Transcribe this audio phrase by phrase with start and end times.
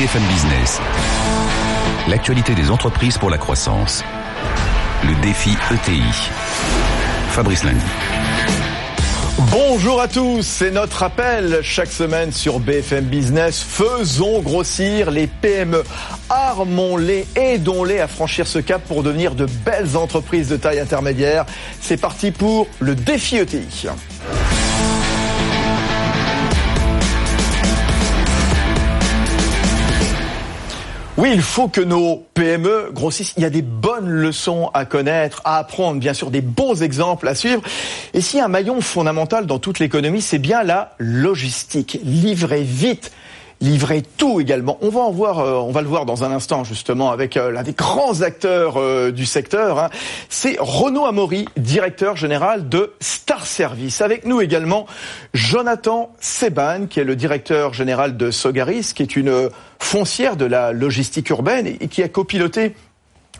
[0.00, 0.80] BFM Business.
[2.08, 4.02] L'actualité des entreprises pour la croissance.
[5.04, 6.00] Le défi ETI.
[7.28, 7.84] Fabrice Lundi.
[9.50, 13.60] Bonjour à tous, c'est notre appel chaque semaine sur BFM Business.
[13.60, 15.84] Faisons grossir les PME,
[16.30, 21.44] armons-les, aidons-les à franchir ce cap pour devenir de belles entreprises de taille intermédiaire.
[21.78, 23.88] C'est parti pour le défi ETI.
[31.16, 33.34] Oui, il faut que nos PME grossissent.
[33.36, 37.26] Il y a des bonnes leçons à connaître, à apprendre, bien sûr, des bons exemples
[37.26, 37.62] à suivre.
[38.14, 41.98] Et a un maillon fondamental dans toute l'économie, c'est bien la logistique.
[42.04, 43.10] Livrer vite,
[43.60, 44.78] livrer tout également.
[44.80, 47.50] On va en voir, euh, on va le voir dans un instant justement avec euh,
[47.50, 49.78] l'un des grands acteurs euh, du secteur.
[49.78, 49.90] hein.
[50.28, 54.00] C'est Renaud Amaury, directeur général de Star Service.
[54.00, 54.86] Avec nous également
[55.34, 60.72] Jonathan Seban, qui est le directeur général de Sogaris, qui est une foncière de la
[60.72, 62.74] logistique urbaine et qui a copiloté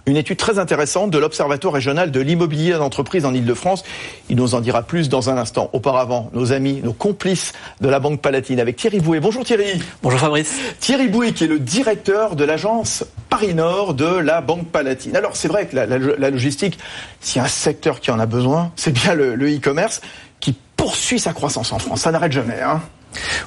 [0.06, 3.84] une étude très intéressante de l'Observatoire régional de l'immobilier d'entreprise en Ile-de-France.
[4.28, 5.70] Il nous en dira plus dans un instant.
[5.72, 9.20] Auparavant, nos amis, nos complices de la Banque Palatine avec Thierry Bouet.
[9.20, 9.80] Bonjour Thierry.
[10.02, 10.52] Bonjour Fabrice.
[10.80, 15.16] Thierry Bouet qui est le directeur de l'agence Paris Nord de la Banque Palatine.
[15.16, 16.78] Alors c'est vrai que la, la- la logistique,
[17.20, 20.00] s'il y a un secteur qui en a besoin, c'est bien le le e-commerce
[20.40, 22.00] qui poursuit sa croissance en France.
[22.00, 22.60] Ça n'arrête jamais.
[22.60, 22.80] Hein.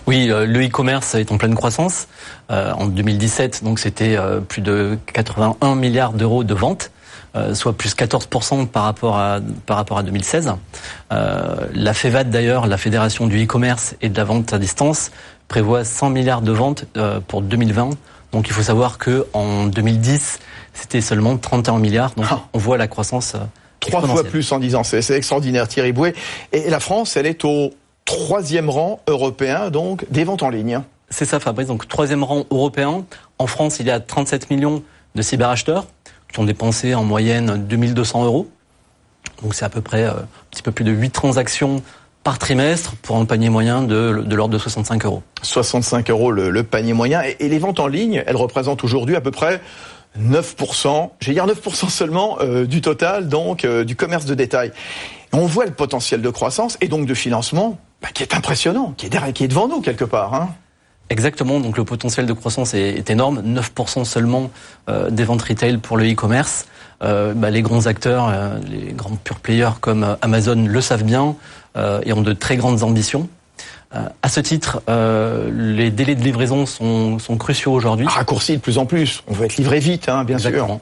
[0.08, 2.08] Oui, euh, le e-commerce est en pleine croissance.
[2.52, 6.92] Euh, en 2017, donc c'était euh, plus de 81 milliards d'euros de ventes,
[7.36, 10.54] euh, soit plus 14% par rapport à par rapport à 2016.
[11.12, 15.12] Euh, la FEVAD d'ailleurs, la Fédération du e-commerce et de la vente à distance,
[15.48, 17.92] prévoit 100 milliards de ventes euh, pour 2020.
[18.34, 20.40] Donc il faut savoir que en 2010,
[20.74, 22.12] c'était seulement 31 milliards.
[22.16, 22.42] Donc Ah.
[22.54, 23.36] on voit la croissance.
[23.80, 24.84] Trois fois plus en 10 ans.
[24.84, 26.14] C'est c'est extraordinaire, Thierry Bouet.
[26.52, 27.72] Et la France, elle est au
[28.14, 30.82] troisième rang européen, donc, des ventes en ligne.
[31.10, 31.68] C'est ça, Fabrice.
[31.68, 33.06] Donc, troisième rang européen.
[33.40, 34.84] En France, il y a 37 millions
[35.16, 35.86] de cyberacheteurs
[36.32, 38.50] qui ont dépensé en moyenne 2200 euros.
[39.42, 41.82] Donc, c'est à peu près euh, un petit peu plus de 8 transactions
[42.24, 45.24] par trimestre pour un panier moyen de, de l'ordre de 65 euros.
[45.42, 47.22] 65 euros le, le panier moyen.
[47.22, 49.60] Et, et les ventes en ligne, elles représentent aujourd'hui à peu près
[50.20, 54.72] 9%, j'ai dire 9% seulement euh, du total, donc euh, du commerce de détail.
[55.32, 59.08] On voit le potentiel de croissance et donc de financement bah, qui est impressionnant, qui
[59.08, 60.34] est, derrière, qui est devant nous quelque part.
[60.34, 60.50] Hein.
[61.10, 63.42] Exactement, donc le potentiel de croissance est, est énorme.
[63.42, 64.52] 9% seulement
[64.90, 66.66] euh, des ventes retail pour le e-commerce.
[67.02, 71.04] Euh, bah, les grands acteurs, euh, les grands pure players comme euh, Amazon le savent
[71.04, 71.36] bien
[71.78, 73.30] euh, et ont de très grandes ambitions.
[73.96, 78.08] Euh, à ce titre, euh, les délais de livraison sont, sont cruciaux aujourd'hui.
[78.08, 79.24] Raccourci de plus en plus.
[79.28, 80.50] On veut être livré vite, hein, bien sûr.
[80.50, 80.82] Exactement.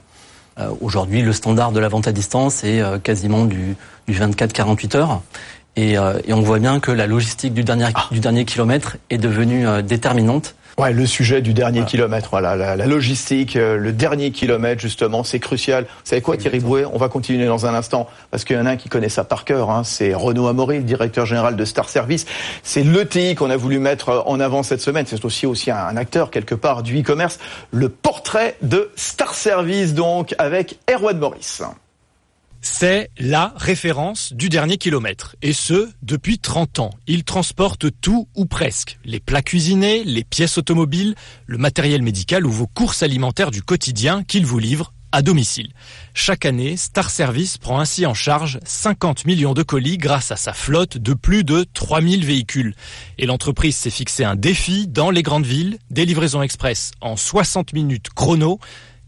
[0.59, 3.75] Euh, Aujourd'hui, le standard de la vente à distance est euh, quasiment du,
[4.07, 5.21] du 24-48 heures.
[5.75, 9.17] Et, euh, et on voit bien que la logistique du dernier, du dernier kilomètre est
[9.17, 10.55] devenue euh, déterminante.
[10.77, 15.23] Ouais, le sujet du dernier kilomètre, voilà, la, la logistique, euh, le dernier kilomètre justement,
[15.23, 15.83] c'est crucial.
[15.83, 16.85] Vous savez quoi, Thierry Bouet?
[16.85, 19.23] On va continuer dans un instant parce qu'il y en a un qui connaît ça
[19.25, 19.69] par cœur.
[19.69, 22.25] Hein, c'est Renaud Amaury, le directeur général de Star Service.
[22.63, 25.05] C'est l'ETI qu'on a voulu mettre euh, en avant cette semaine.
[25.07, 27.37] C'est aussi aussi un, un acteur quelque part du e-commerce.
[27.71, 31.61] Le portrait de Star Service donc avec Erwan Maurice.
[32.63, 35.35] C'est la référence du dernier kilomètre.
[35.41, 36.91] Et ce, depuis 30 ans.
[37.07, 38.99] Il transporte tout ou presque.
[39.03, 41.15] Les plats cuisinés, les pièces automobiles,
[41.47, 45.71] le matériel médical ou vos courses alimentaires du quotidien qu'il vous livre à domicile.
[46.13, 50.53] Chaque année, Star Service prend ainsi en charge 50 millions de colis grâce à sa
[50.53, 52.75] flotte de plus de 3000 véhicules.
[53.17, 57.73] Et l'entreprise s'est fixé un défi dans les grandes villes, des livraisons express en 60
[57.73, 58.59] minutes chrono,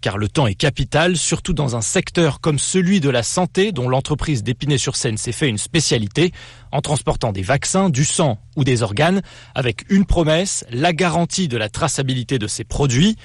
[0.04, 3.88] car le temps est capital, surtout dans un secteur comme celui de la santé dont
[3.88, 6.34] l'entreprise d'Épinay-sur-Seine s'est fait une spécialité,
[6.74, 9.22] en transportant des vaccins, du sang ou des organes,
[9.56, 13.16] avec une promesse, la garantie de la traçabilité de ces produits.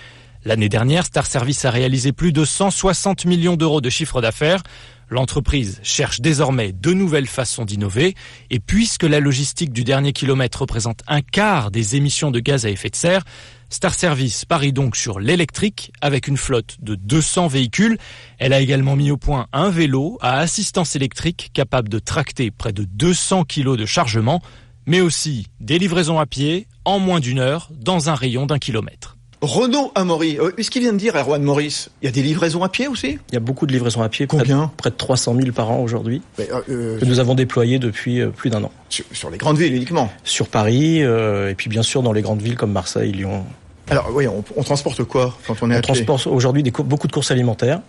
[0.45, 4.63] L'année dernière, Star Service a réalisé plus de 160 millions d'euros de chiffre d'affaires.
[5.11, 8.15] L'entreprise cherche désormais de nouvelles façons d'innover
[8.51, 12.71] et puisque la logistique du dernier kilomètre représente un quart des émissions de gaz à
[12.71, 13.25] effet de serre,
[13.71, 17.99] Star Service parie donc sur l'électrique avec une flotte de 200 véhicules.
[18.39, 22.73] Elle a également mis au point un vélo à assistance électrique capable de tracter près
[22.73, 24.41] de 200 kilos de chargement,
[24.87, 29.18] mais aussi des livraisons à pied en moins d'une heure dans un rayon d'un kilomètre.
[29.41, 32.65] Renaud Amaury, euh, ce qu'il vient de dire Erwan Maurice, il y a des livraisons
[32.65, 33.19] à pied aussi?
[33.31, 34.73] Il y a beaucoup de livraisons à pied, près de- Combien?
[34.77, 38.31] près de 300 000 par an aujourd'hui, euh, euh, que nous avons déployés depuis euh,
[38.31, 38.73] plus d'un an.
[38.89, 40.11] sur, sur les grandes villes uniquement?
[40.25, 43.45] Sur Paris, et puis bien sûr dans les grandes villes comme Marseille, Lyon.
[43.91, 47.13] Alors oui, on, on transporte quoi quand on est On transporte aujourd'hui des beaucoup de
[47.13, 47.81] courses alimentaires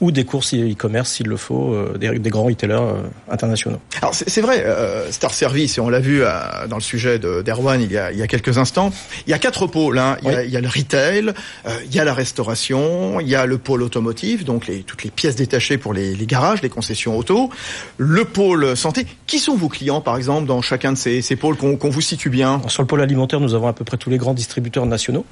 [0.00, 3.80] ou des courses e-commerce s'il le faut, euh, des, des grands retailers euh, internationaux.
[4.00, 6.28] Alors c'est vrai, euh, Star Service, et on l'a vu euh,
[6.68, 8.92] dans le sujet de- d'Erwan il, y a, il y a quelques instants,
[9.26, 9.98] il y a quatre pôles.
[9.98, 10.16] Hein.
[10.22, 11.32] Il, y a, il y a le retail,
[11.66, 15.02] euh, il y a la restauration, il y a le pôle automotive, donc les, toutes
[15.02, 17.50] les pièces détachées pour les, les garages, les concessions auto,
[17.96, 19.06] le pôle santé.
[19.26, 22.00] Qui sont vos clients, par exemple, dans chacun de ces, ces pôles qu'on qu'on vous
[22.00, 22.62] situe bien?
[22.68, 25.24] Sur le pôle alimentaire, nous avons à peu près tous les grands distributeurs nationaux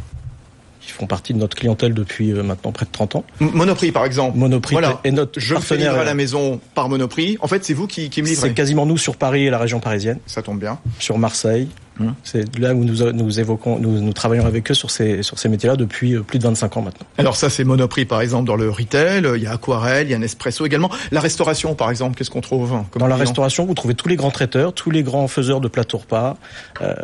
[0.86, 3.24] qui font partie de notre clientèle depuis euh, maintenant près de 30 ans.
[3.40, 4.38] Monoprix, par exemple.
[4.38, 5.00] Monoprix Voilà.
[5.04, 5.90] est notre Je fais partenaire.
[5.90, 7.36] livrer à la maison par Monoprix.
[7.40, 8.54] En fait, c'est vous qui, qui me C'est livrez.
[8.54, 10.78] quasiment nous sur Paris et la région parisienne, Ça tombe bien.
[10.98, 11.68] sur Marseille.
[11.98, 12.14] Hum.
[12.24, 15.48] C'est là où nous, nous évoquons, nous, nous travaillons avec eux sur ces, sur ces
[15.48, 17.06] métiers-là depuis euh, plus de 25 ans maintenant.
[17.16, 19.24] Alors ça, c'est Monoprix, par exemple, dans le retail.
[19.36, 20.90] Il y a Aquarelle, il y a Nespresso également.
[21.10, 24.16] La restauration, par exemple, qu'est-ce qu'on trouve comme Dans la restauration, vous trouvez tous les
[24.16, 26.36] grands traiteurs, tous les grands faiseurs de plateaux repas,
[26.82, 26.94] euh,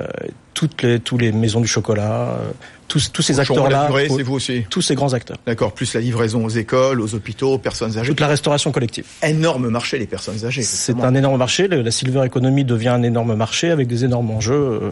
[0.53, 2.51] toutes les, tous les maisons du chocolat, euh,
[2.93, 4.67] tous, tous ces acteurs-là, c'est vous aussi.
[4.69, 5.39] tous ces grands acteurs.
[5.47, 8.09] D'accord, plus la livraison aux écoles, aux hôpitaux, aux personnes âgées.
[8.09, 9.07] Toute la restauration collective.
[9.23, 10.63] Énorme marché, les personnes âgées.
[10.63, 11.69] C'est un énorme marché.
[11.69, 14.91] La silver economy devient un énorme marché avec des énormes enjeux euh,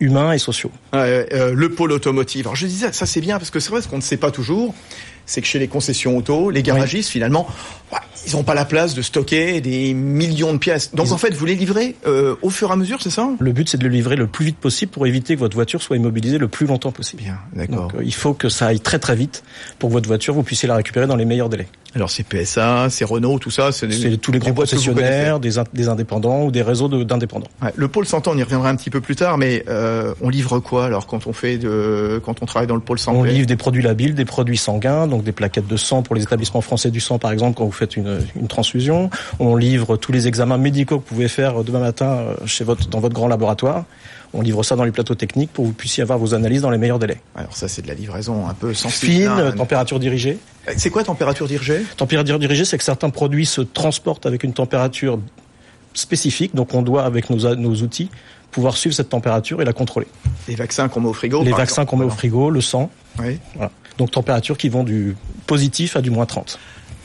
[0.00, 0.72] humains et sociaux.
[0.92, 2.46] Ouais, euh, le pôle automotive.
[2.46, 4.74] Alors je disais, ça c'est bien, parce que c'est vrai, qu'on ne sait pas toujours,
[5.26, 7.46] c'est que chez les concessions auto, les garagistes, finalement,
[7.92, 10.94] ouais, ils n'ont pas la place de stocker des millions de pièces.
[10.94, 13.28] Donc Ils- en fait, vous les livrez euh, au fur et à mesure, c'est ça?
[13.38, 15.82] Le but, c'est de le livrer le plus vite possible pour éviter que votre voiture
[15.82, 17.22] soit immobilisée le plus longtemps possible.
[17.22, 17.88] Bien, d'accord.
[17.92, 19.42] Donc, euh, il faut que ça aille très très vite
[19.78, 21.68] pour que votre voiture, vous puissiez la récupérer dans les meilleurs délais.
[21.94, 25.58] Alors c'est PSA, c'est Renault, tout ça, c'est des- C'est tous les grands concessionnaires, des,
[25.58, 27.48] in- des indépendants ou des réseaux de- d'indépendants.
[27.62, 30.30] Ouais, le pôle santé, on y reviendra un petit peu plus tard, mais euh, on
[30.30, 33.24] livre quoi alors quand on fait de, quand on travaille dans le pôle santé On
[33.24, 36.60] livre des produits labiles, des produits sanguins, donc des plaquettes de sang pour les établissements
[36.60, 39.10] français du sang, par exemple, quand vous faites une, une transfusion.
[39.38, 42.88] On livre tous les examens médicaux que vous pouvez faire demain matin euh, chez votre,
[42.88, 43.84] dans votre grand laboratoire.
[44.34, 46.70] On livre ça dans les plateaux techniques pour que vous puissiez avoir vos analyses dans
[46.70, 47.20] les meilleurs délais.
[47.34, 49.12] Alors ça, c'est de la livraison un peu sensible.
[49.12, 49.52] Fine, hein.
[49.52, 50.38] température dirigée.
[50.76, 51.82] C'est quoi température dirigée?
[51.96, 55.18] Température dirigée, c'est que certains produits se transportent avec une température
[55.94, 58.10] spécifique, donc on doit, avec nos, nos outils,
[58.50, 60.06] pouvoir suivre cette température et la contrôler.
[60.48, 62.90] Les vaccins qu'on met au frigo les par vaccins qu'on met au frigo, le sang,
[63.18, 63.70] Oui, voilà.
[63.98, 65.16] Donc température qui vont du
[65.46, 66.58] positif à du moins 30.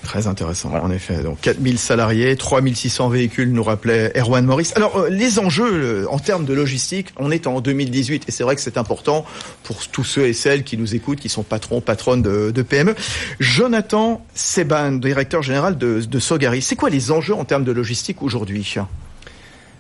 [0.03, 1.21] Très intéressant en effet.
[1.23, 4.73] Donc 4000 salariés, 3600 véhicules, nous rappelait Erwan Maurice.
[4.75, 8.43] Alors euh, les enjeux euh, en termes de logistique, on est en 2018 et c'est
[8.43, 9.25] vrai que c'est important
[9.63, 12.95] pour tous ceux et celles qui nous écoutent, qui sont patrons, patronnes de, PME.
[13.39, 16.61] Jonathan Seban, directeur général de, Sogari.
[16.61, 18.75] C'est quoi les enjeux en termes de logistique aujourd'hui?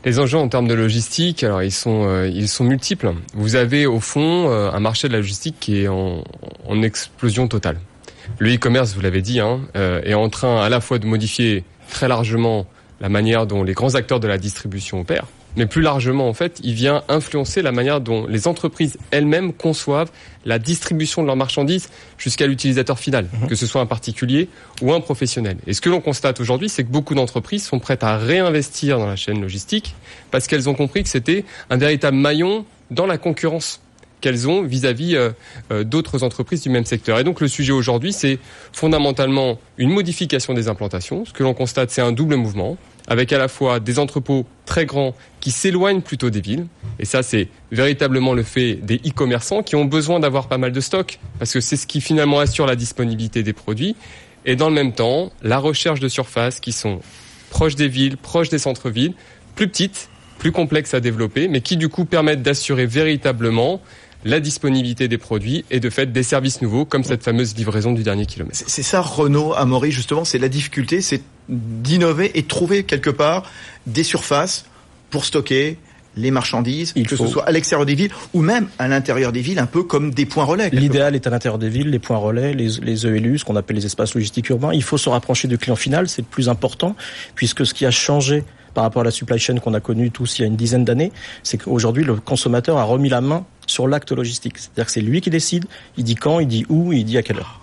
[0.05, 3.13] Les enjeux en termes de logistique, alors ils sont euh, multiples.
[3.33, 6.23] Vous avez au fond un marché de la logistique qui est en
[6.81, 7.79] explosion totale.
[8.39, 11.63] Le e-commerce, vous l'avez dit, hein, euh, est en train à la fois de modifier
[11.89, 12.65] très largement
[12.99, 16.59] la manière dont les grands acteurs de la distribution opèrent, mais plus largement en fait,
[16.63, 20.11] il vient influencer la manière dont les entreprises elles-mêmes conçoivent
[20.45, 24.49] la distribution de leurs marchandises jusqu'à l'utilisateur final, que ce soit un particulier
[24.81, 25.57] ou un professionnel.
[25.67, 29.07] Et ce que l'on constate aujourd'hui, c'est que beaucoup d'entreprises sont prêtes à réinvestir dans
[29.07, 29.95] la chaîne logistique
[30.31, 33.81] parce qu'elles ont compris que c'était un véritable maillon dans la concurrence
[34.21, 35.31] qu'elles ont vis-à-vis euh,
[35.71, 37.19] euh, d'autres entreprises du même secteur.
[37.19, 38.39] Et donc le sujet aujourd'hui, c'est
[38.73, 41.25] fondamentalement une modification des implantations.
[41.25, 42.77] Ce que l'on constate, c'est un double mouvement,
[43.07, 46.67] avec à la fois des entrepôts très grands qui s'éloignent plutôt des villes,
[46.99, 50.81] et ça c'est véritablement le fait des e-commerçants qui ont besoin d'avoir pas mal de
[50.81, 53.95] stock, parce que c'est ce qui finalement assure la disponibilité des produits,
[54.45, 56.99] et dans le même temps, la recherche de surfaces qui sont
[57.49, 59.13] proches des villes, proches des centres-villes,
[59.55, 63.81] plus petites, plus complexes à développer, mais qui du coup permettent d'assurer véritablement
[64.25, 68.03] la disponibilité des produits et de fait des services nouveaux comme cette fameuse livraison du
[68.03, 68.57] dernier kilomètre.
[68.67, 73.49] C'est ça Renault, Amaury, justement, c'est la difficulté, c'est d'innover et de trouver quelque part
[73.85, 74.65] des surfaces
[75.09, 75.77] pour stocker
[76.17, 79.31] les marchandises, Il que faut- ce soit à l'extérieur des villes ou même à l'intérieur
[79.31, 80.69] des villes, un peu comme des points relais.
[80.71, 83.75] L'idéal est à l'intérieur des villes, les points relais, les, les ELU, ce qu'on appelle
[83.75, 84.73] les espaces logistiques urbains.
[84.73, 86.95] Il faut se rapprocher du client final, c'est le plus important,
[87.35, 88.43] puisque ce qui a changé
[88.77, 90.85] par rapport à la supply chain qu'on a connue tous il y a une dizaine
[90.85, 94.59] d'années, c'est qu'aujourd'hui le consommateur a remis la main sur l'acte logistique.
[94.59, 95.65] C'est-à-dire que c'est lui qui décide,
[95.97, 97.59] il dit quand, il dit où, il dit à quelle heure.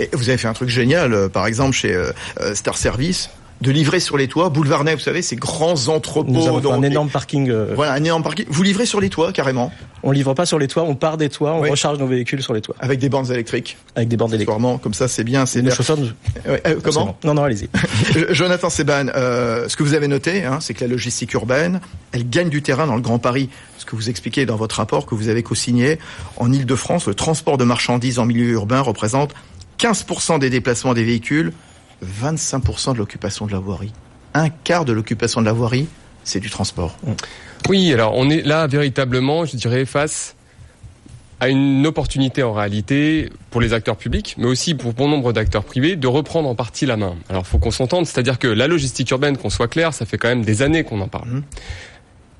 [0.00, 3.30] Et vous avez fait un truc génial, euh, par exemple chez euh, euh, Star Service,
[3.62, 6.30] de livrer sur les toits, boulevard Ney, vous savez, ces grands entrepôts.
[6.30, 7.48] Nous avons un énorme parking.
[7.50, 8.44] euh, Voilà, un énorme parking.
[8.50, 9.72] Vous livrez sur les toits, carrément,
[10.02, 11.70] On livre pas sur les toits, on part des toits, on Oui.
[11.70, 13.76] recharge nos véhicules sur les toits avec des bandes électriques.
[13.94, 14.60] avec des bornes électriques.
[14.82, 15.76] Comme ça, c'est bien, c'est Nos l'air.
[15.76, 16.10] chauffeurs, nous-
[16.50, 17.16] Ouais, euh, comment.
[17.24, 17.68] Non, non, allez-y.
[18.16, 21.80] Euh, Jonathan Seban, euh, ce que vous avez noté, hein, c'est que la logistique urbaine,
[22.12, 23.48] elle gagne du terrain dans le Grand Paris.
[23.78, 25.98] Ce que vous expliquez dans votre rapport que vous avez co-signé,
[26.36, 29.32] en Ile-de-France, le transport de marchandises en milieu urbain représente
[29.78, 31.52] 15% des déplacements des véhicules,
[32.04, 33.92] 25% de l'occupation de la voirie.
[34.34, 35.88] Un quart de l'occupation de la voirie,
[36.24, 36.96] c'est du transport.
[37.68, 40.36] Oui, alors on est là véritablement, je dirais, face
[41.40, 45.64] a une opportunité en réalité pour les acteurs publics, mais aussi pour bon nombre d'acteurs
[45.64, 47.14] privés, de reprendre en partie la main.
[47.28, 50.28] Alors, faut qu'on s'entende, c'est-à-dire que la logistique urbaine, qu'on soit clair, ça fait quand
[50.28, 51.28] même des années qu'on en parle.
[51.28, 51.42] Mmh.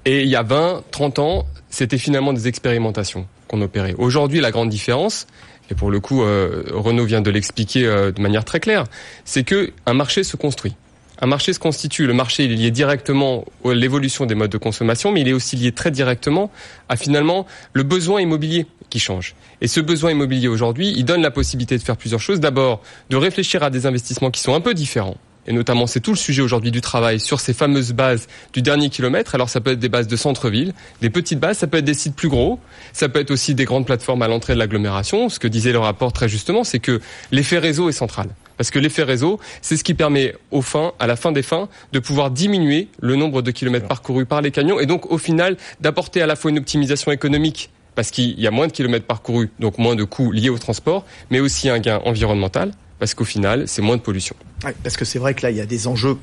[0.07, 3.95] Et il y a 20, 30 ans, c'était finalement des expérimentations qu'on opérait.
[3.99, 5.27] Aujourd'hui, la grande différence,
[5.71, 8.85] et pour le coup, euh, Renault vient de l'expliquer euh, de manière très claire,
[9.25, 10.75] c'est que un marché se construit.
[11.21, 12.07] Un marché se constitue.
[12.07, 15.33] Le marché il est lié directement à l'évolution des modes de consommation, mais il est
[15.33, 16.51] aussi lié très directement
[16.89, 19.35] à finalement le besoin immobilier qui change.
[19.61, 22.39] Et ce besoin immobilier aujourd'hui, il donne la possibilité de faire plusieurs choses.
[22.39, 25.17] D'abord, de réfléchir à des investissements qui sont un peu différents
[25.47, 28.91] et notamment c'est tout le sujet aujourd'hui du travail sur ces fameuses bases du dernier
[28.91, 29.35] kilomètre.
[29.35, 31.95] Alors ça peut être des bases de centre-ville, des petites bases, ça peut être des
[31.95, 32.59] sites plus gros,
[32.93, 35.29] ça peut être aussi des grandes plateformes à l'entrée de l'agglomération.
[35.29, 37.01] Ce que disait le rapport très justement, c'est que
[37.31, 38.29] l'effet réseau est central.
[38.57, 41.69] Parce que l'effet réseau, c'est ce qui permet au fin, à la fin des fins,
[41.93, 45.57] de pouvoir diminuer le nombre de kilomètres parcourus par les camions et donc au final
[45.81, 49.49] d'apporter à la fois une optimisation économique parce qu'il y a moins de kilomètres parcourus,
[49.59, 53.69] donc moins de coûts liés au transport, mais aussi un gain environnemental parce qu'au final,
[53.69, 54.37] c'est moins de pollution.
[54.83, 56.17] parce que c'est vrai que là, il y a des enjeux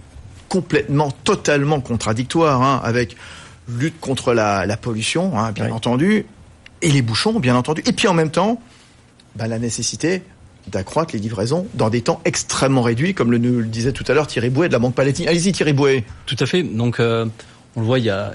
[0.49, 3.15] complètement, totalement contradictoires, hein, avec
[3.67, 6.25] lutte contre la, pollution, hein, bien entendu,
[6.81, 8.61] et les bouchons, bien entendu, et puis en même temps,
[9.35, 10.21] bah, la nécessité
[10.67, 14.13] d'accroître les livraisons dans des temps extrêmement réduits, comme le, nous le disait tout à
[14.13, 15.27] l'heure Thierry Bouet de la Banque Palatine.
[15.27, 16.05] Allez-y Thierry Bouet.
[16.25, 16.63] Tout à fait.
[16.63, 17.25] Donc euh,
[17.75, 18.33] on le voit, il y a,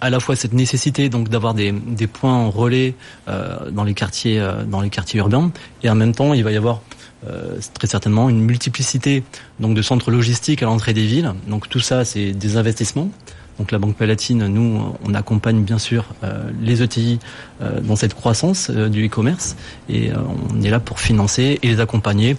[0.00, 1.72] à la fois cette nécessité donc d'avoir des,
[2.06, 2.94] points relais
[3.28, 5.50] euh, dans les quartiers euh, dans les quartiers urbains,
[5.82, 6.80] et en même temps il va y avoir
[7.26, 9.22] euh, très certainement une multiplicité
[9.58, 11.32] donc de centres logistiques à l'entrée des villes.
[11.48, 13.10] Donc tout ça, c'est des investissements.
[13.58, 17.18] Donc la Banque Palatine, nous, on accompagne bien sûr euh, les ETI
[17.62, 19.56] euh, dans cette croissance du e-commerce
[19.88, 20.10] et
[20.52, 22.36] on est là pour financer et les accompagner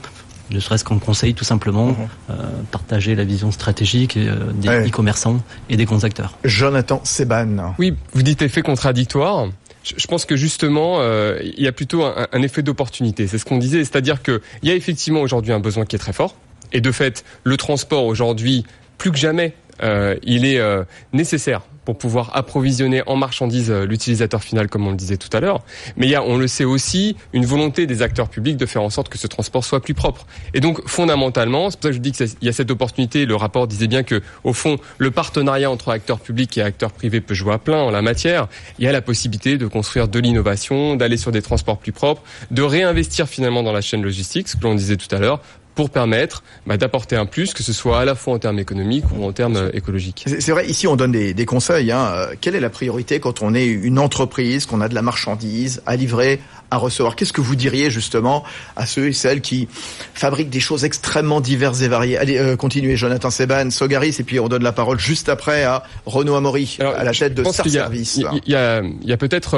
[0.52, 2.36] ne serait-ce qu'en conseil tout simplement, mhm.
[2.72, 6.38] partager la vision stratégique des e-commerçants et des grands acteurs.
[6.46, 7.74] Jonathan Seban.
[7.80, 9.48] Oui, vous dites effet contradictoire
[9.96, 13.28] je pense que justement, euh, il y a plutôt un, effet d'opportunité.
[13.28, 16.14] C'est ce qu'on disait, c'est-à-dire qu'il y a effectivement aujourd'hui un besoin qui est très
[16.14, 16.36] fort.
[16.74, 18.66] Et de fait, le transport aujourd'hui,
[18.98, 19.54] plus que jamais,
[19.84, 24.90] euh, il est euh, nécessaire pour pouvoir approvisionner en marchandises euh, l'utilisateur final, comme on
[24.90, 25.62] le disait tout à l'heure.
[25.96, 28.82] Mais il y a, on le sait aussi, une volonté des acteurs publics de faire
[28.82, 30.28] en sorte que ce transport soit plus propre.
[30.54, 33.26] Et donc, fondamentalement, c'est pour ça que je dis qu'il y a cette opportunité.
[33.26, 37.22] Le rapport disait bien que, au fond, le partenariat entre acteurs publics et acteurs privés
[37.22, 38.50] peut jouer à plein en la matière.
[38.80, 42.22] Il y a la possibilité de construire de l'innovation, d'aller sur des transports plus propres,
[42.52, 45.40] de réinvestir finalement dans la chaîne logistique, ce que l'on disait tout à l'heure,
[45.78, 49.06] pour permettre bah, d'apporter un plus, que ce soit à la fois en termes économiques
[49.16, 50.26] ou en termes euh, écologiques.
[50.26, 51.92] C'est vrai, ici on donne des, des conseils.
[51.92, 52.08] Hein.
[52.12, 55.84] Euh, quelle est la priorité quand on est une entreprise, qu'on a de la marchandise
[55.86, 56.40] à livrer,
[56.72, 57.16] à recevoir?
[57.16, 58.44] Qu'est-ce que vous diriez justement
[58.76, 59.68] à ceux et celles qui
[60.16, 62.18] fabriquent des choses extrêmement diverses et variées?
[62.18, 65.84] Allez, euh, continuez, Jonathan Seban, Sogaris, et puis on donne la parole juste après à
[66.08, 68.16] Renaud Amaury, à la tête de Star Service.
[68.18, 69.54] Il y a, y a peut-être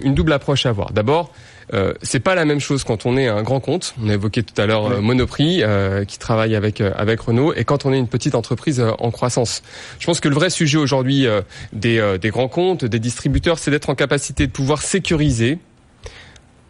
[0.00, 0.90] une double approche à avoir.
[0.90, 1.30] D'abord,
[1.72, 3.94] euh, c'est pas la même chose quand on est un grand compte.
[4.02, 7.64] On a évoqué tout à l'heure euh, Monoprix euh, qui travaille avec avec Renault et
[7.64, 9.62] quand on est une petite entreprise en croissance.
[9.98, 11.26] Je pense que le vrai sujet aujourd'hui
[11.72, 15.58] des, des grands comptes, des distributeurs, c'est d'être en capacité de pouvoir sécuriser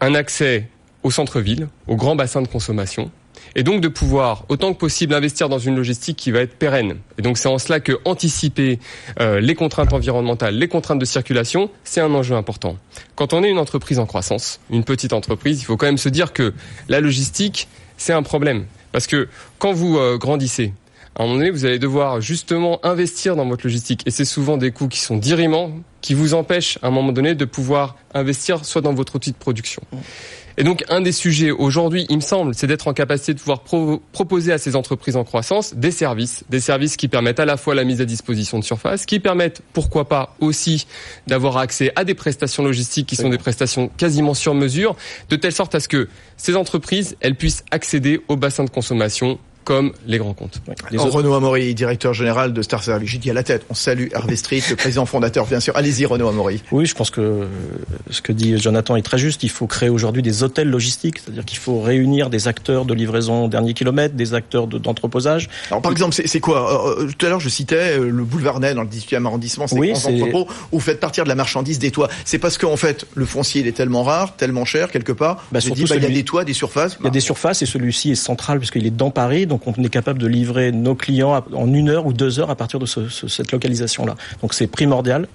[0.01, 0.69] un accès
[1.03, 3.11] au centre-ville, aux grands bassins de consommation,
[3.55, 6.97] et donc de pouvoir autant que possible investir dans une logistique qui va être pérenne.
[7.17, 8.79] Et donc c'est en cela que anticiper
[9.19, 12.77] euh, les contraintes environnementales, les contraintes de circulation, c'est un enjeu important.
[13.15, 16.09] Quand on est une entreprise en croissance, une petite entreprise, il faut quand même se
[16.09, 16.53] dire que
[16.89, 18.65] la logistique, c'est un problème.
[18.91, 19.27] Parce que
[19.59, 20.73] quand vous euh, grandissez,
[21.17, 24.01] à un moment donné, vous allez devoir justement investir dans votre logistique.
[24.05, 27.35] Et c'est souvent des coûts qui sont dirimants, qui vous empêchent à un moment donné
[27.35, 29.81] de pouvoir investir soit dans votre outil de production.
[30.57, 33.61] Et donc, un des sujets aujourd'hui, il me semble, c'est d'être en capacité de pouvoir
[34.11, 37.75] proposer à ces entreprises en croissance des services, des services qui permettent à la fois
[37.75, 40.87] la mise à disposition de surface, qui permettent, pourquoi pas, aussi
[41.27, 44.95] d'avoir accès à des prestations logistiques qui sont des prestations quasiment sur mesure,
[45.29, 46.07] de telle sorte à ce que
[46.37, 50.61] ces entreprises, elles puissent accéder aux bassins de consommation comme les grands comptes.
[50.93, 53.65] Renaud Amaury, directeur général de Star Service, j'ai dit à la tête.
[53.69, 55.75] On salue Hervé Street, le président fondateur, bien sûr.
[55.75, 56.61] Allez-y, Renaud Amaury.
[56.71, 57.47] Oui, je pense que
[58.09, 59.43] ce que dit Jonathan est très juste.
[59.43, 63.45] Il faut créer aujourd'hui des hôtels logistiques, c'est-à-dire qu'il faut réunir des acteurs de livraison
[63.45, 65.49] au dernier kilomètre, des acteurs d'entreposage.
[65.71, 66.87] Alors, par exemple, c'est quoi?
[66.87, 69.67] Euh, euh, Tout à l'heure, je citais euh, le boulevard Ney dans le 18e arrondissement,
[69.67, 72.09] c'est oui, grands entrepôts où vous faites partir de la marchandise des toits.
[72.23, 75.43] C'est parce qu'en fait, le foncier il est tellement rare, tellement cher quelque part.
[75.51, 76.97] Bah, dit, bah, il y a des toits, des surfaces.
[76.99, 79.73] Il y a des surfaces et celui-ci est central puisqu'il est dans Paris, donc on
[79.73, 82.85] est capable de livrer nos clients en une heure ou deux heures à partir de
[82.85, 84.15] cette localisation-là.
[84.41, 85.27] Donc c'est primordial.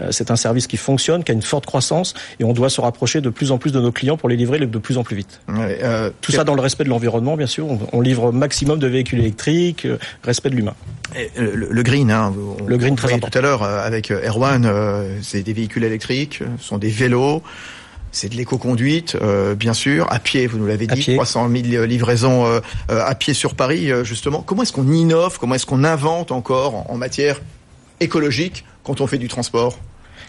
[0.00, 2.80] Euh, c'est un service qui fonctionne, qui a une forte croissance, et on doit se
[2.80, 5.16] rapprocher de plus en plus de nos clients pour les livrer de plus en plus
[5.16, 5.40] vite.
[5.48, 7.66] Euh, Tout ça dans le respect de l'environnement, bien sûr.
[7.92, 10.74] On, livre maximum de véhicules électriques, euh, respect de l'humain.
[11.36, 12.34] Le, green, hein,
[12.66, 13.28] le green très important.
[13.30, 14.68] Tout à l'heure avec Erwan,
[15.22, 17.42] c'est des véhicules électriques, ce sont des vélos.
[18.14, 22.46] C'est de l'éco-conduite, euh, bien sûr, à pied, vous nous l'avez dit, 300 000 livraisons
[22.46, 24.42] euh, à pied sur Paris, justement.
[24.42, 27.40] Comment est-ce qu'on innove, comment est-ce qu'on invente encore en matière
[28.00, 29.78] écologique quand on fait du transport?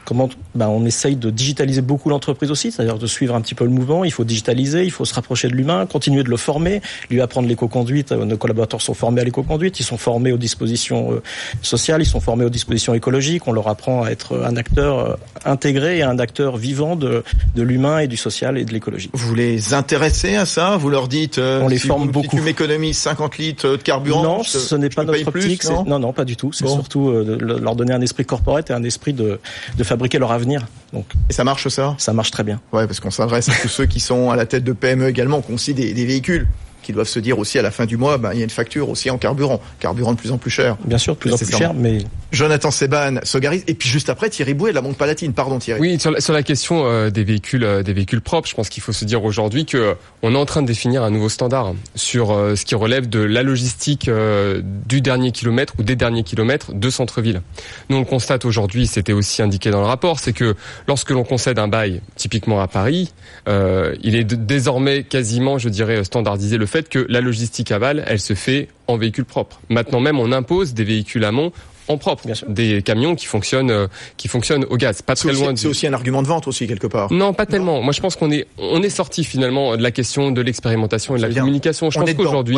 [0.06, 3.66] Comment ben, on essaye de digitaliser beaucoup l'entreprise aussi, c'est-à-dire de suivre un petit peu
[3.66, 4.06] le mouvement.
[4.06, 7.48] Il faut digitaliser, il faut se rapprocher de l'humain, continuer de le former, lui apprendre
[7.48, 8.12] l'éco-conduite.
[8.12, 11.22] Euh, nos collaborateurs sont formés à l'éco-conduite, ils sont formés aux dispositions euh,
[11.62, 13.48] sociales, ils sont formés aux dispositions écologiques.
[13.48, 17.24] On leur apprend à être un acteur euh, intégré et un acteur vivant de,
[17.56, 19.10] de l'humain et du social et de l'écologie.
[19.14, 20.78] Vous les intéressez à ça?
[20.78, 22.30] Vous leur dites On les forme beaucoup.
[22.30, 25.64] Si tu m'économises 50 litres de carburant Non, ce n'est pas notre optique.
[25.66, 26.54] non, non, pas du tout.
[26.54, 29.40] C'est surtout leur donner un esprit corporate et un esprit de,
[29.78, 30.68] de fabriquer leur avenir.
[30.92, 31.96] Donc, et ça marche ça?
[31.98, 32.60] Ça marche très bien.
[32.74, 35.42] Ouais, parce qu'on s'adresse à tous ceux qui sont à la tête de PME également,
[35.42, 36.48] qui ont aussi des véhicules
[36.86, 38.50] qui doivent se dire aussi à la fin du mois, ben, il y a une
[38.50, 40.78] facture aussi en carburant, carburant de plus en plus cher.
[40.86, 42.00] Bien sûr, de plus en plus cher, mais
[42.32, 45.34] Jonathan Seban, Sogaris, et puis juste après Thierry Bouet, la Monte Palatine.
[45.34, 45.80] Pardon Thierry.
[45.80, 48.70] Oui, sur la, sur la question euh, des véhicules, euh, des véhicules propres, je pense
[48.70, 51.74] qu'il faut se dire aujourd'hui que on est en train de définir un nouveau standard
[51.96, 54.10] sur euh, ce qui relève de la logistique
[54.86, 57.42] du dernier kilomètre ou des derniers kilomètres de centre-ville.
[57.90, 60.56] Nous on le constate aujourd'hui, c'était aussi indiqué dans le rapport, c'est que
[60.88, 63.14] lorsque l'on concède un bail, typiquement à Paris,
[63.48, 68.34] il est désormais quasiment, je dirais, standardisé le fait que la logistique aval, elle se
[68.34, 69.60] fait en véhicule propre.
[69.70, 71.52] Maintenant même, on impose des véhicules amont
[71.88, 75.02] en propre, des camions qui fonctionnent, euh, qui fonctionnent au gaz.
[75.02, 75.56] Pas très loin.
[75.56, 77.12] C'est aussi un argument de vente aussi quelque part.
[77.12, 77.82] Non, pas tellement.
[77.82, 81.20] Moi, je pense qu'on est, on est sorti finalement de la question de l'expérimentation et
[81.22, 81.90] de la communication.
[81.90, 82.58] Je pense qu'aujourd'hui,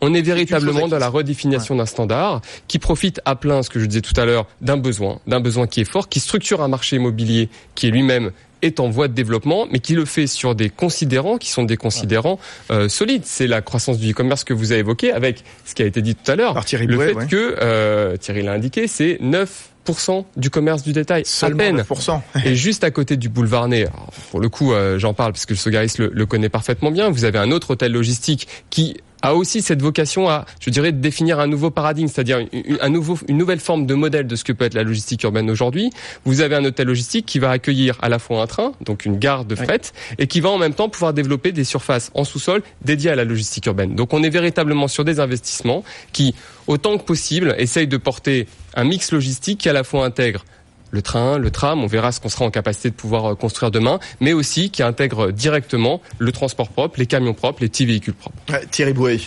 [0.00, 3.86] on est véritablement dans la redéfinition d'un standard qui profite à plein, ce que je
[3.86, 6.96] disais tout à l'heure, d'un besoin, d'un besoin qui est fort, qui structure un marché
[6.96, 8.32] immobilier qui est lui-même
[8.62, 11.76] est en voie de développement, mais qui le fait sur des considérants qui sont des
[11.76, 12.38] considérants
[12.70, 13.22] euh, solides.
[13.24, 16.14] C'est la croissance du e-commerce que vous avez évoqué avec ce qui a été dit
[16.14, 16.54] tout à l'heure.
[16.54, 21.24] Le fait que, euh, Thierry l'a indiqué, c'est 9% du commerce du détail.
[21.24, 21.80] Seulement à peine.
[21.82, 22.20] 9%.
[22.44, 23.86] et juste à côté du boulevard Ney,
[24.30, 27.10] pour le coup, euh, j'en parle parce que le Sogaris le, le, connaît parfaitement bien,
[27.10, 31.40] vous avez un autre hôtel logistique qui a aussi cette vocation à, je dirais, définir
[31.40, 34.52] un nouveau paradigme, c'est-à-dire une, un nouveau, une nouvelle forme de modèle de ce que
[34.52, 35.90] peut être la logistique urbaine aujourd'hui.
[36.24, 39.18] Vous avez un hôtel logistique qui va accueillir à la fois un train, donc une
[39.18, 39.80] gare de fret,
[40.18, 43.24] et qui va en même temps pouvoir développer des surfaces en sous-sol dédiées à la
[43.24, 43.94] logistique urbaine.
[43.94, 46.34] Donc on est véritablement sur des investissements qui,
[46.66, 50.44] autant que possible, essayent de porter un mix logistique qui à la fois intègre
[50.90, 53.70] le train, le tram, on verra ce qu'on sera en capacité de pouvoir euh, construire
[53.70, 58.14] demain, mais aussi qui intègre directement le transport propre, les camions propres, les petits véhicules
[58.14, 58.36] propres.
[58.70, 59.18] Thierry Bouet.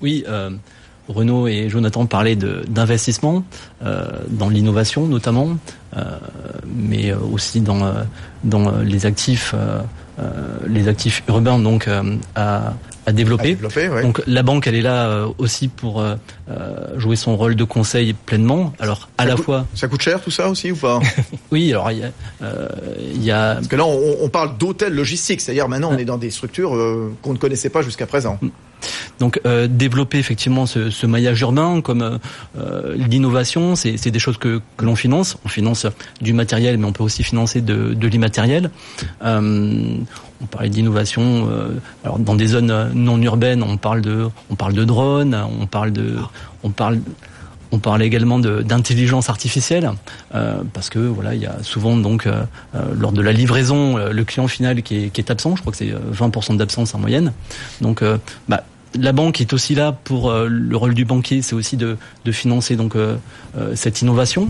[0.00, 0.24] Oui.
[0.28, 0.50] Euh,
[1.08, 3.42] Renaud et Jonathan parlaient d'investissement
[3.82, 5.56] euh, dans l'innovation notamment,
[5.96, 6.18] euh,
[6.66, 7.92] mais aussi dans,
[8.44, 9.52] dans les actifs,
[10.66, 11.88] les actifs urbains donc
[12.34, 12.74] à,
[13.06, 13.56] à développer.
[14.02, 16.14] Donc la banque, elle est là euh, aussi pour euh,
[16.50, 18.72] euh, jouer son rôle de conseil pleinement.
[18.78, 19.66] Alors à la fois.
[19.74, 21.00] Ça coûte cher tout ça aussi ou pas?
[21.50, 22.10] Oui, alors il y a,
[23.14, 23.54] y a.
[23.54, 26.70] Parce que là, on, on parle d'hôtels logistiques, c'est-à-dire maintenant on est dans des structures
[27.22, 28.38] qu'on ne connaissait pas jusqu'à présent.
[29.20, 32.18] Donc euh, développer effectivement ce, maillage urbain comme
[32.58, 35.36] euh, l'innovation, c'est des choses que, l'on finance.
[35.44, 35.86] On finance
[36.20, 38.70] du matériel, mais on peut aussi financer de, l'immatériel.
[39.22, 39.96] Euh,
[40.42, 41.48] on parlait d'innovation.
[41.50, 41.68] Euh,
[42.02, 45.92] alors dans des zones non urbaines, on parle de, on parle de drones, on parle
[45.92, 46.16] de,
[46.62, 46.98] on parle
[47.72, 49.92] on parle également d'intelligence artificielle
[50.34, 52.42] euh, parce que voilà, il y a souvent donc euh,
[52.74, 55.56] euh lors de la livraison euh, le client final qui est absent.
[55.56, 57.32] Je crois que c'est 20% d'absence en moyenne.
[57.80, 58.02] Donc
[58.48, 61.96] bah, la banque est aussi là pour le rôle du banquier, c'est aussi de,
[62.30, 62.94] financer donc
[63.74, 64.48] cette innovation.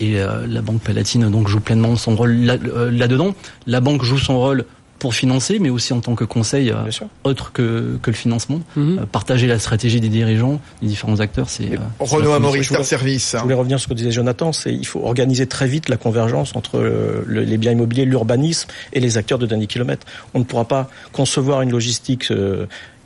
[0.00, 3.34] et la banque palatine donc joue pleinement son rôle là-dedans.
[3.66, 4.64] la banque joue son rôle
[4.98, 6.90] pour financer, mais aussi en tant que conseil euh,
[7.24, 8.60] autre que, que le financement.
[8.76, 8.98] Mhm.
[8.98, 11.72] Euh, partager la stratégie des dirigeants, des différents acteurs, c'est...
[11.72, 13.34] Euh, Renaud Amaury, Service.
[13.36, 15.96] Je voulais revenir sur ce que disait Jonathan, c'est il faut organiser très vite la
[15.96, 16.82] convergence entre
[17.28, 20.06] les biens immobiliers, l'urbanisme et les acteurs de dernier kilomètre.
[20.34, 22.32] On ne pourra pas concevoir une logistique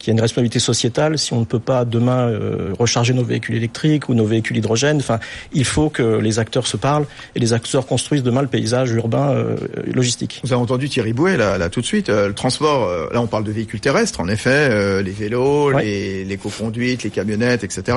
[0.02, 3.54] qui a une responsabilité sociétale si on ne peut pas demain euh, recharger nos véhicules
[3.54, 4.96] électriques ou nos véhicules hydrogène.
[4.96, 5.20] Enfin,
[5.52, 9.30] il faut que les acteurs se parlent et les acteurs construisent demain le paysage urbain
[9.30, 10.40] euh, logistique.
[10.42, 12.08] Vous avez entendu Thierry Bouet là, là tout de suite.
[12.08, 16.36] Euh, le transport, là on parle de véhicules terrestres en effet, les vélos, les, les
[16.36, 17.96] coconduites, les camionnettes, etc.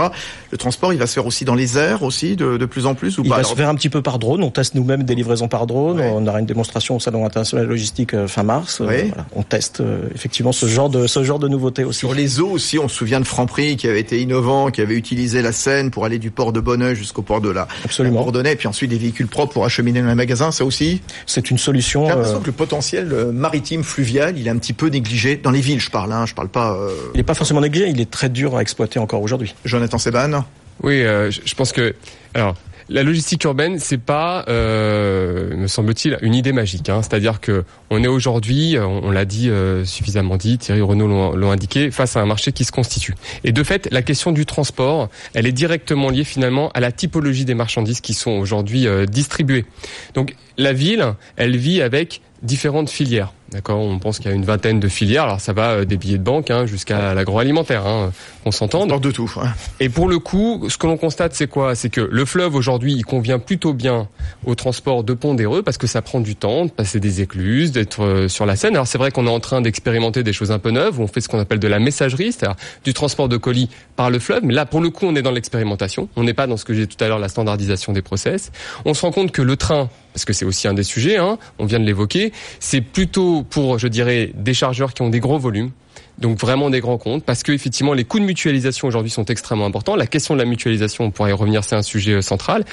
[0.51, 2.93] Le transport, il va se faire aussi dans les airs aussi de, de plus en
[2.93, 4.43] plus ou il pas Il va se faire un petit peu par drone.
[4.43, 5.99] On teste nous-mêmes des livraisons par drone.
[5.99, 8.81] On aura une démonstration au salon international de logistique fin mars.
[8.81, 9.25] Voilà.
[9.35, 9.81] On teste
[10.13, 11.94] effectivement ce genre de ce genre de nouveautés aussi.
[11.95, 14.95] Sur les eaux aussi, on se souvient de Franprix qui avait été innovant, qui avait
[14.95, 18.21] utilisé la Seine pour aller du port de Bonneuil jusqu'au port de la, Absolument.
[18.21, 21.01] Bourdonnais, puis ensuite des véhicules propres pour acheminer dans un magasin, ça aussi?
[21.25, 22.03] C'est une solution.
[22.03, 25.37] J'ai l'impression euh, que le potentiel euh, maritime fluvial, il est un petit peu négligé
[25.37, 26.73] dans les villes, je parle, hein, je parle pas.
[26.73, 26.89] Euh...
[27.13, 29.55] Il n'est pas forcément négligé, il est très dur à exploiter encore aujourd'hui.
[29.63, 30.43] Jonathan Seban
[30.83, 31.95] Oui, euh, je pense que
[32.33, 32.55] alors
[32.87, 36.89] la logistique urbaine, c'est pas, euh, me semble-t-il, une idée magique.
[36.89, 37.01] Hein.
[37.01, 41.89] C'est-à-dire que on est aujourd'hui, on, l'a dit euh, suffisamment dit, Thierry Renault l'ont indiqué,
[41.89, 43.15] face à un marché qui se constitue.
[43.43, 47.45] Et de fait, la question du transport, elle est directement liée finalement à la typologie
[47.45, 49.65] des marchandises qui sont aujourd'hui euh, distribuées.
[50.13, 53.31] Donc la ville, elle vit avec différentes filières.
[53.51, 55.23] D'accord, on pense qu'il y a une vingtaine de filières.
[55.23, 57.85] Alors ça va euh, des billets de banque hein, jusqu'à l'agroalimentaire.
[57.85, 58.11] Hein,
[58.43, 58.87] on s'entend.
[58.87, 59.31] de tout.
[59.79, 61.75] Et pour le coup, ce que l'on constate, c'est quoi?
[61.75, 64.07] C'est que le fleuve aujourd'hui, il convient plutôt bien
[64.45, 68.03] au transport de pondéreux parce que ça prend du temps de passer des écluses, d'être
[68.03, 68.73] euh, sur la Seine.
[68.73, 70.99] Alors c'est vrai qu'on est en train d'expérimenter des choses un peu neuves.
[70.99, 74.09] Où on fait ce qu'on appelle de la messagerie, c'est-à-dire du transport de colis par
[74.09, 74.43] le fleuve.
[74.43, 76.09] Mais là, pour le coup, on est dans l'expérimentation.
[76.15, 78.51] On n'est pas dans ce que j'ai tout à l'heure, la standardisation des process.
[78.85, 81.37] On se rend compte que le train parce que c'est aussi un des sujets, hein,
[81.59, 85.37] on vient de l'évoquer, c'est plutôt pour, je dirais, des chargeurs qui ont des gros
[85.37, 85.71] volumes,
[86.17, 89.65] donc vraiment des grands comptes, parce que effectivement les coûts de mutualisation aujourd'hui sont extrêmement
[89.65, 89.95] importants.
[89.95, 92.65] La question de la mutualisation, on pourrait y revenir, c'est un sujet euh, central.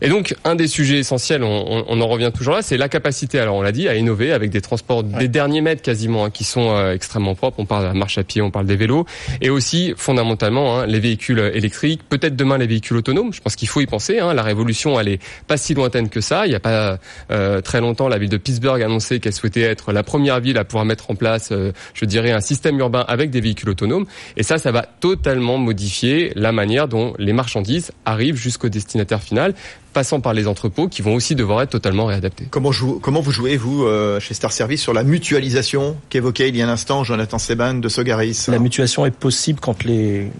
[0.00, 3.38] Et donc, un des sujets essentiels, on, on en revient toujours là, c'est la capacité,
[3.38, 6.44] alors on l'a dit, à innover avec des transports des derniers mètres quasiment, hein, qui
[6.44, 7.60] sont euh, extrêmement propres.
[7.60, 9.06] On parle de la marche à pied, on parle des vélos,
[9.40, 13.32] et aussi fondamentalement hein, les véhicules électriques, peut-être demain les véhicules autonomes.
[13.32, 14.18] Je pense qu'il faut y penser.
[14.18, 14.34] Hein.
[14.34, 16.46] La révolution, elle est pas si lointaine que ça.
[16.46, 16.98] Il n'y a pas
[17.30, 20.58] euh, très longtemps, la ville de Pittsburgh a annoncé qu'elle souhaitait être la première ville
[20.58, 24.06] à pouvoir mettre en place, euh, je dirais, un système urbain avec des véhicules autonomes.
[24.36, 29.54] Et ça, ça va totalement modifier la manière dont les marchandises arrivent jusqu'au destinataire final
[29.92, 32.46] passant par les entrepôts qui vont aussi devoir être totalement réadaptés.
[32.50, 36.62] Comment, comment vous jouez, vous, euh, chez Star Service, sur la mutualisation qu'évoquait il y
[36.62, 38.46] a un instant Jonathan Seban de Sogaris?
[38.48, 40.30] La mutualisation est possible quand les,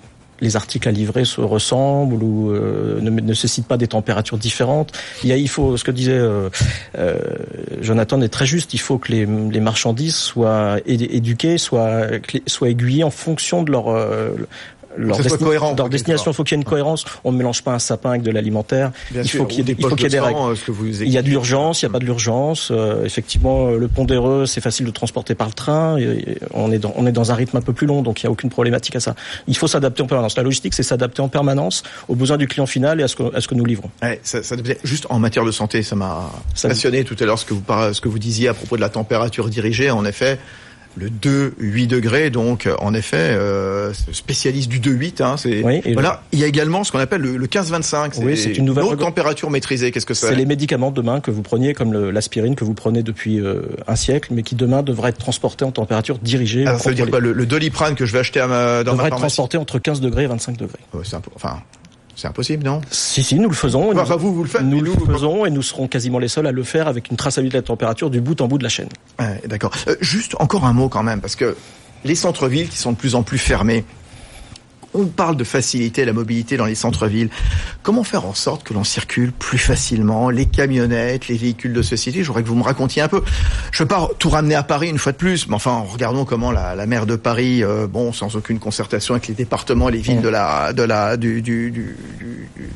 [0.40, 4.92] les articles à livrer se ressemblent ou euh, ne nécessitent pas des températures différentes.
[5.23, 6.49] Il, y a, il faut, ce que disait euh,
[6.99, 7.18] euh,
[7.81, 9.27] Jonathan est très juste, il faut que les,
[9.61, 12.09] marchandises soient éduquées, soient
[12.66, 13.87] aiguillées en fonction de leur,
[14.96, 16.30] leur, cohérent, leur destination.
[16.30, 17.04] Il faut qu'il y ait une cohérence.
[17.24, 18.92] On ne mélange pas un sapin avec de l'alimentaire.
[19.14, 20.38] il faut qu'il y ait des, il faut qu'il y ait des règles.
[20.38, 20.54] Euh,
[21.00, 22.68] il y a de l'urgence, il n'y a pas de l'urgence.
[22.70, 25.96] Euh, effectivement, le pondéreux, c'est facile de transporter par le train.
[26.52, 28.28] on est dans, on est dans un rythme un peu plus long, donc il n'y
[28.28, 29.14] a aucune problématique à ça.
[29.46, 30.37] Il faut s'adapter en permanence.
[30.37, 33.35] La logistique, c'est s'adapter en permanence aux besoins du client final et à ce que,
[33.35, 33.90] à ce que nous livrons.
[34.02, 36.30] Ouais, ça, ça, juste en matière de santé, ça m'a
[36.62, 38.88] passionné tout à l'heure ce que vous ce que vous disiez à propos de la
[38.88, 39.90] température dirigée.
[39.90, 40.38] En effet,
[40.96, 45.61] le 2 8 degrés donc en effet euh, spécialiste du 2 8 hein, c'est
[45.92, 46.22] voilà.
[46.33, 48.96] Il y a également ce qu'on appelle le, 15 25 c'est oui, c'est une nouvelle
[48.96, 49.90] température maîtrisée.
[49.90, 53.02] Qu'est-ce que c'est c'est les médicaments demain que vous preniez comme l'aspirine que vous prenez
[53.02, 56.90] depuis euh, un siècle mais qui demain devraient être transportés en température dirigée Alors, ça
[56.90, 59.16] veut dire quoi le, le, doliprane que je vais acheter à ma, dans devrait être
[59.16, 60.78] transporté entre 15 degrés et 25 degrés.
[61.04, 61.59] C'est un peu, enfin
[62.16, 63.96] c'est impossible, non Si, si, nous le faisons.
[63.98, 64.62] Enfin, vous, vous le faites.
[64.62, 67.59] Nous le faisons et nous serons quasiment les seuls à le faire avec une traçabilité
[67.59, 68.88] de la température du bout en bout de la chaîne.
[69.18, 69.72] Ouais, D'accord.
[69.88, 71.57] Euh, juste encore un mot quand même, parce que
[72.05, 73.85] les centres-villes qui sont de plus en plus fermés,
[74.94, 77.28] on parle de faciliter la mobilité dans les centres-villes.
[77.83, 82.22] Comment faire en sorte que l'on circule plus facilement Les camionnettes, les véhicules de société,
[82.22, 83.22] je voudrais que vous me racontiez un peu.
[83.72, 86.52] Je veux pas tout ramener à Paris une fois de plus, mais enfin, regardons comment
[86.52, 90.22] la, la maire de Paris, euh, bon, sans aucune concertation avec les départements, les villes
[90.22, 91.96] de la, de la, du, du, du,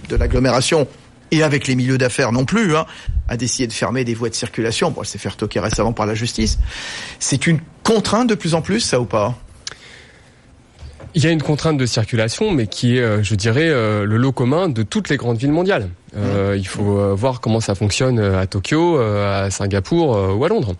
[0.08, 0.88] de l'agglomération,
[1.30, 2.86] et avec les milieux d'affaires non plus, hein,
[3.28, 4.90] a décidé de fermer des voies de circulation.
[4.90, 6.58] Bon, elle s'est fait retoquer récemment par la justice.
[7.18, 9.36] C'est une contrainte de plus en plus, ça ou pas?
[11.14, 14.16] Il y a une contrainte de circulation, mais qui est, euh, je dirais, euh, le
[14.16, 15.88] lot commun de toutes les grandes villes mondiales.
[16.16, 20.74] Euh, il faut voir comment ça fonctionne à Tokyo, à Singapour ou à Londres.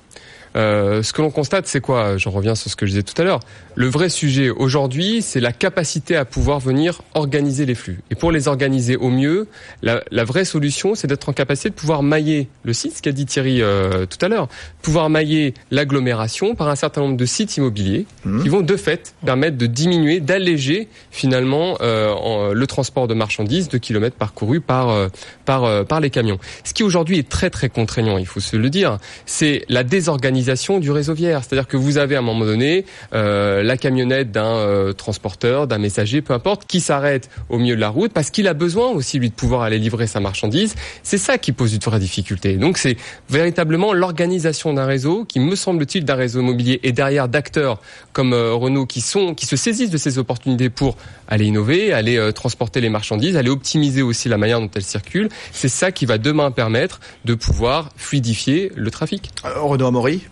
[0.59, 2.17] Euh, ce que l'on constate, c'est quoi?
[2.17, 3.41] Je reviens sur ce que je disais tout à l'heure.
[3.77, 8.01] Le vrai sujet aujourd'hui, c'est la capacité à pouvoir venir organiser les flux.
[8.11, 9.47] Et pour les organiser au mieux,
[9.83, 13.13] la, la vraie solution, c'est d'être en capacité de pouvoir mailler le site, ce qu'a
[13.13, 14.49] dit Thierry euh, tout à l'heure,
[14.83, 18.43] pouvoir mailler l'agglomération par un certain nombre de sites immobiliers mmh.
[18.43, 23.69] qui vont de fait permettre de diminuer, d'alléger finalement euh, en, le transport de marchandises
[23.69, 25.09] de kilomètres parcourus par
[25.45, 26.39] par par les camions.
[26.65, 30.48] Ce qui aujourd'hui est très très contraignant, il faut se le dire, c'est la désorganisation
[30.81, 31.43] du réseau viaire.
[31.45, 35.77] C'est-à-dire que vous avez à un moment donné euh, la camionnette d'un euh, transporteur, d'un
[35.77, 39.19] messager, peu importe, qui s'arrête au milieu de la route parce qu'il a besoin aussi
[39.19, 40.75] lui de pouvoir aller livrer sa marchandise.
[41.03, 42.57] C'est ça qui pose une vraie difficulté.
[42.57, 42.97] Donc c'est
[43.29, 47.81] véritablement l'organisation d'un réseau qui me semble-t-il d'un réseau immobilier et derrière d'acteurs
[48.15, 50.97] comme euh, Renault qui sont qui se saisissent de ces opportunités pour
[51.29, 55.29] aller innover, aller transporter les marchandises, aller optimiser aussi la manière dont elles circulent.
[55.53, 59.31] C'est ça qui va demain permettre de pouvoir fluidifier le trafic.
[59.45, 60.23] Renaud Amaury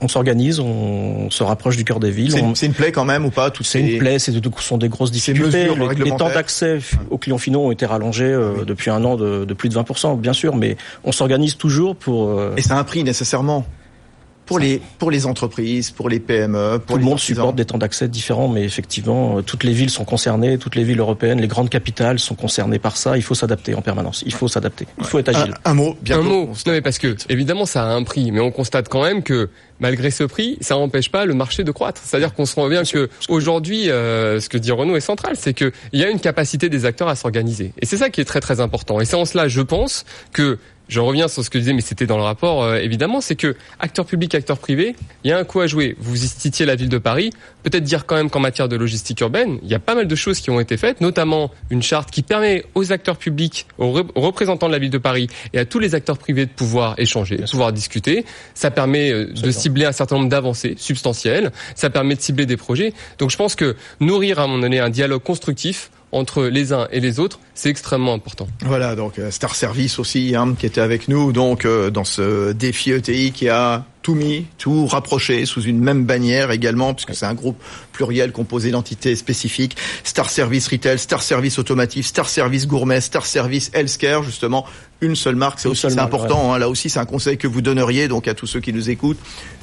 [0.00, 2.34] on s'organise, on se rapproche du cœur des villes.
[2.54, 5.10] C'est une, plaie quand même ou pas C'est une plaie, c'est de, sont des grosses
[5.10, 5.68] difficultés.
[5.98, 6.78] Les, temps d'accès
[7.10, 10.32] aux clients finaux ont été rallongés euh, depuis un an de, plus de 20%, bien
[10.32, 12.28] sûr, mais on s'organise toujours pour...
[12.28, 13.66] Euh, Et ça a un prix nécessairement
[14.46, 17.78] pour les pour les entreprises, pour les PME, pour tout le monde supporte des temps
[17.78, 21.48] d'accès différents, mais effectivement, euh, toutes les villes sont concernées, toutes les villes européennes, les
[21.48, 23.16] grandes capitales sont concernées par ça.
[23.16, 24.22] Il faut s'adapter en permanence.
[24.26, 24.86] Il faut s'adapter.
[24.98, 25.54] Il faut être agile.
[25.64, 26.22] Un, mot, bientôt.
[26.22, 26.50] Un mot.
[26.66, 29.50] Non mais parce que évidemment ça a un prix, mais on constate quand même que
[29.80, 32.00] malgré ce prix, ça n'empêche pas le marché de croître.
[32.04, 35.54] C'est-à-dire qu'on se rend bien que aujourd'hui, euh, ce que dit Renault est central, c'est
[35.54, 37.72] qu'il y a une capacité des acteurs à s'organiser.
[37.80, 39.00] Et c'est ça qui est très très important.
[39.00, 41.80] Et c'est en cela, je pense, que je reviens sur ce que je disais, mais
[41.80, 44.94] c'était dans le rapport, euh, évidemment, c'est que acteur public, acteur privé,
[45.24, 45.96] il y a un coup à jouer.
[45.98, 47.30] Vous citiez la ville de Paris,
[47.64, 50.14] peut-être dire quand même qu'en matière de logistique urbaine, il y a pas mal de
[50.14, 54.68] choses qui ont été faites, notamment une charte qui permet aux acteurs publics, aux, représentants
[54.68, 57.50] de la ville de Paris et à tous les acteurs privés de pouvoir échanger, de
[57.50, 58.24] pouvoir discuter.
[58.54, 62.56] Ça permet euh, de cibler un certain nombre d'avancées substantielles, ça permet de cibler des
[62.56, 62.92] projets.
[63.18, 66.88] Donc je pense que nourrir à un moment donné un dialogue constructif entre les uns
[66.90, 68.48] et les autres, c'est extrêmement important.
[68.64, 72.52] Voilà, donc euh, Star Service aussi, hein, qui était avec nous, donc euh, dans ce
[72.52, 77.26] défi ETI qui a tout mis, tout rapproché sous une même bannière également, puisque c'est
[77.26, 77.60] un groupe
[77.92, 79.76] pluriel composé d'entités spécifiques.
[80.04, 84.64] Star Service Retail, Star Service Automotive, Star Service Gourmet, Star Service Healthcare, justement,
[85.00, 86.54] une seule marque, c'est aussi important.
[86.54, 88.90] Hein, là aussi, c'est un conseil que vous donneriez donc à tous ceux qui nous
[88.90, 89.18] écoutent,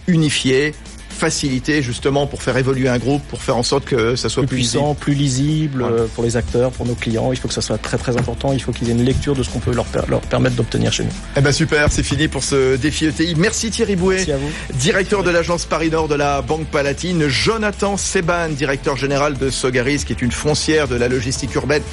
[0.07, 0.73] unifier,
[1.23, 4.57] facilité justement pour faire évoluer un groupe, pour faire en sorte que ça soit plus,
[4.57, 7.31] puissant, plus lisible euh, pour les acteurs, pour nos clients.
[7.31, 8.51] Il faut que ça soit très très important.
[8.51, 11.03] Il faut qu'ils aient une lecture de ce qu'on peut leur, leur permettre d'obtenir chez
[11.05, 11.13] nous.
[11.37, 13.35] Eh ben super, c'est fini pour ce défi ETI.
[13.37, 14.49] Merci Thierry Bouet, Merci à vous.
[14.73, 20.03] directeur de l'agence Paris Nord de la Banque Palatine, Jonathan Seban, directeur général de Sogaris,
[20.03, 21.83] qui est une foncière de la logistique urbaine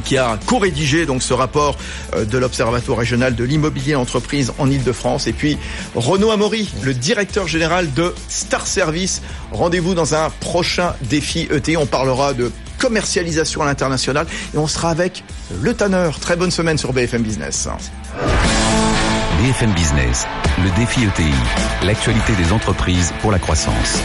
[0.00, 1.76] qui a co-rédigé donc ce rapport
[2.14, 5.26] euh, de l'Observatoire régional de l'immobilier entreprise en Ile-de-France.
[5.26, 5.58] Et puis
[5.94, 9.22] Renaud Amaury, le directeur général de Star Service.
[9.52, 11.76] Rendez-vous dans un prochain défi ET.
[11.76, 15.24] On parlera de commercialisation à l'international et on sera avec
[15.62, 16.10] le Tanner.
[16.20, 17.68] Très bonne semaine sur BFM Business.
[19.40, 20.26] BFM Business,
[20.62, 21.34] le défi ETI,
[21.82, 24.00] l'actualité des entreprises pour la croissance.